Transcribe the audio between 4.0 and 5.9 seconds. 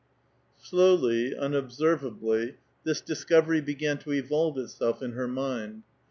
evolve itself in her mind.